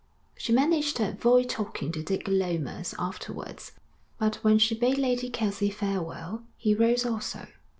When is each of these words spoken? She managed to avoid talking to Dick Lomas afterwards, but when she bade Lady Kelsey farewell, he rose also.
She 0.35 0.51
managed 0.51 0.97
to 0.97 1.09
avoid 1.09 1.47
talking 1.49 1.91
to 1.91 2.01
Dick 2.01 2.27
Lomas 2.27 2.95
afterwards, 2.97 3.73
but 4.17 4.37
when 4.37 4.57
she 4.57 4.73
bade 4.73 4.97
Lady 4.97 5.29
Kelsey 5.29 5.69
farewell, 5.69 6.41
he 6.57 6.73
rose 6.73 7.05
also. 7.05 7.45